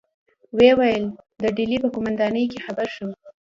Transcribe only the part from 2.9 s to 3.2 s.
شوم.